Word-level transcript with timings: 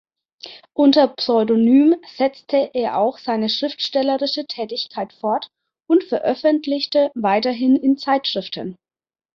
Unter 0.73 1.09
Pseudonym 1.09 1.95
setzte 2.15 2.71
er 2.73 2.97
auch 2.97 3.19
seine 3.19 3.49
schriftstellerische 3.49 4.47
Tätigkeit 4.47 5.13
fort 5.13 5.51
und 5.87 6.03
veröffentlichte 6.05 7.11
weiterhin 7.13 7.75
in 7.75 7.97
Zeitschriften. 7.99 8.77